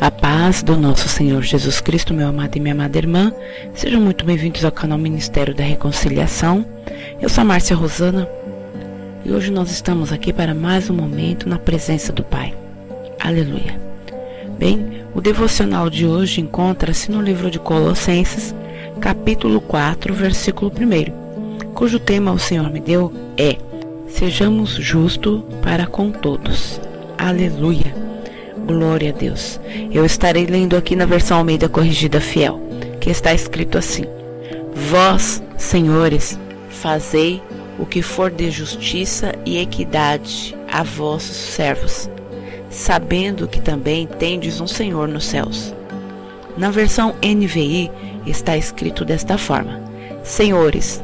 A 0.00 0.10
paz 0.10 0.62
do 0.62 0.78
nosso 0.78 1.10
Senhor 1.10 1.42
Jesus 1.42 1.78
Cristo, 1.78 2.14
meu 2.14 2.26
amado 2.26 2.56
e 2.56 2.60
minha 2.60 2.72
amada 2.72 2.96
irmã, 2.96 3.30
sejam 3.74 4.00
muito 4.00 4.24
bem-vindos 4.24 4.64
ao 4.64 4.72
canal 4.72 4.96
Ministério 4.96 5.54
da 5.54 5.62
Reconciliação. 5.62 6.64
Eu 7.20 7.28
sou 7.28 7.42
a 7.42 7.44
Márcia 7.44 7.76
Rosana 7.76 8.26
e 9.26 9.30
hoje 9.30 9.50
nós 9.50 9.70
estamos 9.70 10.10
aqui 10.10 10.32
para 10.32 10.54
mais 10.54 10.88
um 10.88 10.94
momento 10.94 11.46
na 11.46 11.58
presença 11.58 12.14
do 12.14 12.24
Pai. 12.24 12.54
Aleluia. 13.20 13.78
Bem, 14.58 15.04
o 15.14 15.20
devocional 15.20 15.90
de 15.90 16.06
hoje 16.06 16.40
encontra-se 16.40 17.10
no 17.10 17.20
livro 17.20 17.50
de 17.50 17.58
Colossenses, 17.58 18.54
capítulo 19.02 19.60
4, 19.60 20.14
versículo 20.14 20.72
1, 20.74 21.72
cujo 21.74 21.98
tema 21.98 22.32
o 22.32 22.38
Senhor 22.38 22.70
me 22.70 22.80
deu 22.80 23.12
é: 23.36 23.58
Sejamos 24.08 24.70
justos 24.70 25.42
para 25.60 25.86
com 25.86 26.10
todos. 26.10 26.80
Aleluia. 27.18 28.09
Glória 28.56 29.10
a 29.10 29.12
Deus. 29.12 29.60
Eu 29.90 30.04
estarei 30.04 30.46
lendo 30.46 30.76
aqui 30.76 30.96
na 30.96 31.06
versão 31.06 31.38
Almeida 31.38 31.68
Corrigida 31.68 32.20
Fiel, 32.20 32.60
que 33.00 33.10
está 33.10 33.32
escrito 33.32 33.78
assim: 33.78 34.04
Vós, 34.74 35.42
senhores, 35.56 36.38
fazei 36.68 37.42
o 37.78 37.86
que 37.86 38.02
for 38.02 38.30
de 38.30 38.50
justiça 38.50 39.34
e 39.46 39.58
equidade 39.58 40.56
a 40.70 40.82
vossos 40.82 41.36
servos, 41.36 42.10
sabendo 42.68 43.48
que 43.48 43.60
também 43.60 44.06
tendes 44.06 44.60
um 44.60 44.66
Senhor 44.66 45.08
nos 45.08 45.24
céus. 45.24 45.74
Na 46.56 46.70
versão 46.70 47.14
NVI 47.22 47.90
está 48.26 48.56
escrito 48.56 49.04
desta 49.04 49.38
forma: 49.38 49.80
Senhores, 50.22 51.02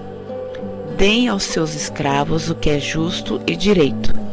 deem 0.96 1.28
aos 1.28 1.44
seus 1.44 1.74
escravos 1.74 2.50
o 2.50 2.54
que 2.54 2.70
é 2.70 2.78
justo 2.78 3.40
e 3.46 3.56
direito 3.56 4.25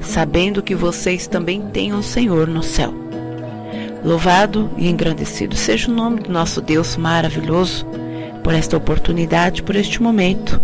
sabendo 0.00 0.62
que 0.62 0.74
vocês 0.74 1.26
também 1.26 1.62
têm 1.62 1.92
um 1.92 2.02
Senhor 2.02 2.46
no 2.46 2.62
céu. 2.62 2.92
Louvado 4.04 4.70
e 4.76 4.88
engrandecido 4.88 5.56
seja 5.56 5.90
o 5.90 5.94
nome 5.94 6.20
do 6.20 6.30
nosso 6.30 6.60
Deus 6.60 6.96
maravilhoso 6.96 7.86
por 8.44 8.54
esta 8.54 8.76
oportunidade, 8.76 9.62
por 9.62 9.74
este 9.76 10.02
momento. 10.02 10.60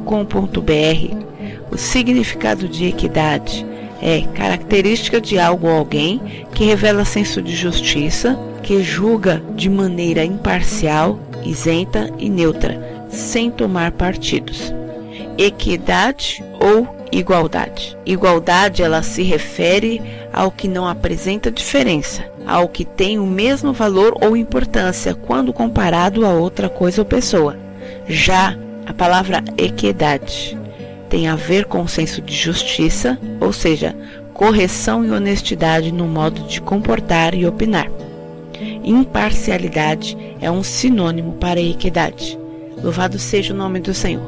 o 1.70 1.76
significado 1.76 2.66
de 2.66 2.86
equidade 2.86 3.66
é 4.00 4.22
característica 4.34 5.20
de 5.20 5.38
algo 5.38 5.66
ou 5.66 5.76
alguém 5.76 6.46
que 6.54 6.64
revela 6.64 7.04
senso 7.04 7.42
de 7.42 7.54
justiça, 7.54 8.38
que 8.62 8.82
julga 8.82 9.42
de 9.54 9.68
maneira 9.68 10.24
imparcial, 10.24 11.18
isenta 11.44 12.10
e 12.18 12.28
neutra, 12.28 13.06
sem 13.08 13.50
tomar 13.50 13.92
partidos. 13.92 14.72
Equidade 15.36 16.44
ou 16.60 16.86
igualdade. 17.12 17.96
Igualdade 18.04 18.82
ela 18.82 19.02
se 19.02 19.22
refere 19.22 20.02
ao 20.32 20.50
que 20.50 20.68
não 20.68 20.86
apresenta 20.86 21.50
diferença, 21.50 22.24
ao 22.46 22.68
que 22.68 22.84
tem 22.84 23.18
o 23.18 23.26
mesmo 23.26 23.72
valor 23.72 24.16
ou 24.20 24.36
importância 24.36 25.14
quando 25.14 25.52
comparado 25.52 26.26
a 26.26 26.30
outra 26.30 26.68
coisa 26.68 27.00
ou 27.00 27.04
pessoa. 27.04 27.56
Já 28.06 28.56
a 28.86 28.92
palavra 28.92 29.42
equidade 29.56 30.58
tem 31.08 31.28
a 31.28 31.36
ver 31.36 31.64
com 31.64 31.82
o 31.82 31.88
senso 31.88 32.20
de 32.20 32.34
justiça, 32.34 33.18
ou 33.40 33.52
seja, 33.52 33.96
correção 34.34 35.04
e 35.04 35.10
honestidade 35.10 35.90
no 35.90 36.06
modo 36.06 36.42
de 36.42 36.60
comportar 36.60 37.34
e 37.34 37.46
opinar. 37.46 37.90
Imparcialidade 38.84 40.16
é 40.40 40.50
um 40.50 40.62
sinônimo 40.62 41.34
para 41.34 41.60
equidade. 41.60 42.38
Louvado 42.82 43.18
seja 43.18 43.52
o 43.52 43.56
nome 43.56 43.80
do 43.80 43.92
Senhor. 43.92 44.22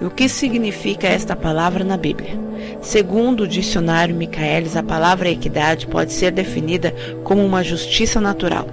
O 0.00 0.10
que 0.10 0.28
significa 0.28 1.08
esta 1.08 1.34
palavra 1.34 1.84
na 1.84 1.96
Bíblia? 1.96 2.38
Segundo 2.80 3.42
o 3.42 3.48
dicionário 3.48 4.14
Michaelis, 4.14 4.76
a 4.76 4.82
palavra 4.82 5.28
equidade 5.28 5.86
pode 5.86 6.12
ser 6.12 6.30
definida 6.30 6.94
como 7.24 7.44
uma 7.44 7.64
justiça 7.64 8.20
natural, 8.20 8.66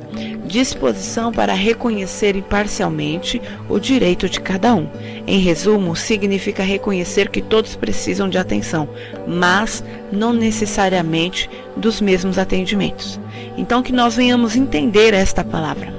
disposição 0.45 1.31
para 1.31 1.53
reconhecer 1.53 2.35
imparcialmente 2.35 3.41
o 3.67 3.79
direito 3.79 4.29
de 4.29 4.39
cada 4.39 4.75
um. 4.75 4.87
Em 5.25 5.39
resumo, 5.39 5.95
significa 5.95 6.63
reconhecer 6.63 7.29
que 7.29 7.41
todos 7.41 7.75
precisam 7.75 8.29
de 8.29 8.37
atenção, 8.37 8.87
mas 9.27 9.83
não 10.11 10.31
necessariamente 10.31 11.49
dos 11.75 11.99
mesmos 11.99 12.37
atendimentos. 12.37 13.19
Então, 13.57 13.81
que 13.81 13.91
nós 13.91 14.15
venhamos 14.15 14.55
entender 14.55 15.13
esta 15.13 15.43
palavra, 15.43 15.91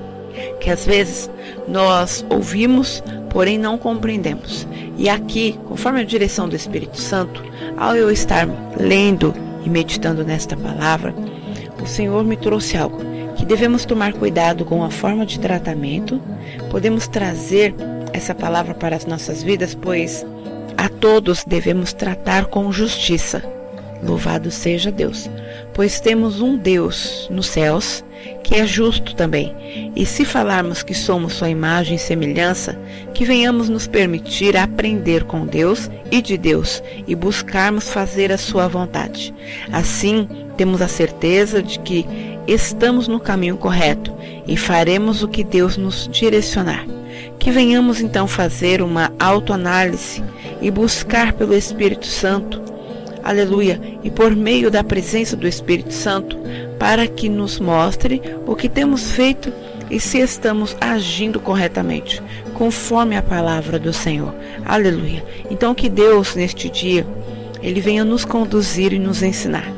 que 0.61 0.71
às 0.71 0.87
vezes 0.87 1.29
nós 1.69 2.25
ouvimos, 2.29 3.03
porém 3.31 3.59
não 3.59 3.79
compreendemos. 3.79 4.67
E 4.97 5.09
aqui, 5.09 5.59
conforme 5.67 6.01
a 6.01 6.05
direção 6.05 6.49
do 6.49 6.57
Espírito 6.57 7.01
Santo, 7.01 7.43
ao 7.77 7.97
eu 7.97 8.11
estar 8.11 8.47
lendo 8.79 9.35
e 9.65 9.71
meditando 9.71 10.25
nesta 10.25 10.57
palavra, 10.57 11.15
o 11.83 11.87
Senhor 11.87 12.25
me 12.25 12.37
trouxe 12.37 12.77
algo 12.77 12.99
que 13.37 13.45
devemos 13.45 13.85
tomar 13.85 14.13
cuidado 14.13 14.65
com 14.65 14.85
a 14.85 14.91
forma 14.91 15.27
de 15.27 15.39
tratamento. 15.39 16.21
Podemos 16.71 17.09
trazer 17.09 17.75
essa 18.13 18.35
palavra 18.35 18.75
para 18.75 18.97
as 18.97 19.05
nossas 19.05 19.43
vidas, 19.43 19.75
pois 19.75 20.25
a 20.77 20.89
todos 20.89 21.45
devemos 21.45 21.93
tratar 21.93 22.47
com 22.47 22.71
justiça. 22.73 23.43
Louvado 24.03 24.51
seja 24.51 24.93
Deus, 24.93 25.29
pois 25.75 26.01
temos 26.01 26.41
um 26.41 26.57
Deus 26.57 27.29
nos 27.31 27.47
céus 27.47 28.05
que 28.43 28.55
é 28.55 28.67
justo 28.67 29.15
também. 29.15 29.93
E 29.97 30.07
se 30.07 30.25
falarmos 30.25 30.83
que 30.83 30.95
somos 30.95 31.35
sua 31.35 31.49
imagem 31.49 31.97
e 31.97 31.99
semelhança, 31.99 32.79
que 33.13 33.25
venhamos 33.25 33.69
nos 33.69 33.87
permitir 33.87 34.57
aprender 34.57 35.25
com 35.25 35.47
Deus 35.47 35.91
e 36.11 36.23
de 36.23 36.37
Deus 36.37 36.83
e 37.07 37.15
buscarmos 37.15 37.91
fazer 37.91 38.31
a 38.31 38.39
sua 38.39 38.69
vontade. 38.69 39.35
Assim, 39.73 40.29
temos 40.57 40.81
a 40.81 40.89
certeza 40.89 41.63
de 41.63 41.79
que 41.81 42.07
estamos 42.47 43.09
no 43.09 43.19
caminho 43.19 43.57
correto 43.57 44.15
e 44.47 44.57
faremos 44.57 45.23
o 45.23 45.29
que 45.29 45.43
Deus 45.43 45.77
nos 45.77 46.09
direcionar. 46.09 46.87
Que 47.39 47.51
venhamos 47.51 48.01
então 48.01 48.27
fazer 48.27 48.83
uma 48.83 49.13
autoanálise 49.19 50.23
e 50.61 50.71
buscar 50.71 51.33
pelo 51.33 51.55
Espírito 51.55 52.07
Santo 52.07 52.63
aleluia, 53.25 53.81
e 54.03 54.11
por 54.11 54.37
meio 54.37 54.71
da 54.71 54.85
presença 54.85 55.37
do 55.37 55.49
Espírito 55.49 55.93
Santo, 55.93 56.39
para 56.79 57.07
que 57.07 57.29
nos 57.29 57.59
mostre 57.59 58.21
o 58.47 58.55
que 58.55 58.69
temos 58.69 59.11
feito 59.11 59.53
e 59.91 59.99
se 59.99 60.19
estamos 60.19 60.77
agindo 60.81 61.41
corretamente, 61.41 62.23
conforme 62.53 63.17
a 63.17 63.23
palavra 63.23 63.79
do 63.79 63.93
Senhor. 63.93 64.35
Aleluia. 64.65 65.25
Então 65.51 65.75
que 65.75 65.89
Deus 65.89 66.35
neste 66.35 66.69
dia 66.69 67.07
ele 67.63 67.81
venha 67.81 68.05
nos 68.05 68.25
conduzir 68.25 68.93
e 68.93 68.99
nos 68.99 69.23
ensinar 69.23 69.73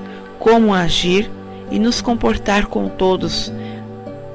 como 0.46 0.72
agir 0.72 1.28
e 1.72 1.78
nos 1.78 2.00
comportar 2.00 2.66
com 2.66 2.88
todos 2.88 3.52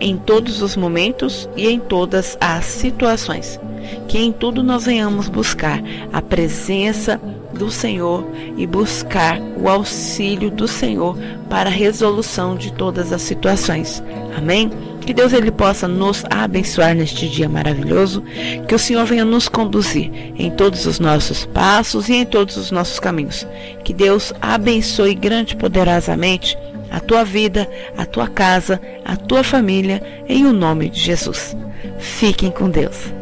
em 0.02 0.18
todos 0.18 0.62
os 0.62 0.76
momentos 0.76 1.48
e 1.56 1.70
em 1.70 1.80
todas 1.80 2.38
as 2.42 2.66
situações. 2.66 3.60
Que 4.08 4.18
em 4.18 4.32
tudo 4.32 4.62
nós 4.62 4.86
venhamos 4.86 5.30
buscar 5.30 5.82
a 6.12 6.22
presença 6.22 7.22
do 7.54 7.70
Senhor 7.70 8.26
e 8.58 8.66
buscar 8.66 9.40
o 9.58 9.70
auxílio 9.70 10.50
do 10.50 10.68
Senhor 10.68 11.18
para 11.50 11.70
a 11.70 11.74
resolução 11.74 12.56
de 12.56 12.74
todas 12.74 13.14
as 13.14 13.22
situações. 13.22 14.04
Amém? 14.36 14.72
Que 15.02 15.14
Deus 15.14 15.34
ele 15.34 15.52
possa 15.52 15.88
nos 15.88 16.24
abençoar 16.30 16.96
neste 16.96 17.28
dia 17.28 17.50
maravilhoso, 17.50 18.24
que 18.68 18.76
o 18.76 18.80
Senhor 18.80 19.06
venha 19.06 19.26
nos 19.26 19.50
conduzir 19.50 20.12
em 20.38 20.52
todos 20.52 20.86
os 20.86 21.00
nossos 21.00 21.46
passos 21.46 22.08
e 22.08 22.14
em 22.14 22.26
todos 22.26 22.56
os 22.56 22.72
nossos 22.72 23.00
caminhos. 23.00 23.46
Que 23.84 23.94
Deus 23.94 24.32
abençoe 24.42 25.16
grande 25.16 25.54
e 25.54 25.58
poderosamente 25.58 26.58
a 26.92 27.00
tua 27.00 27.24
vida, 27.24 27.68
a 27.98 28.06
tua 28.06 28.28
casa, 28.28 28.80
a 29.06 29.16
tua 29.16 29.44
família, 29.44 30.02
em 30.28 30.46
o 30.46 30.54
nome 30.54 30.90
de 30.90 31.00
Jesus. 31.00 31.56
Fiquem 31.98 32.52
com 32.52 32.70
Deus. 32.70 33.21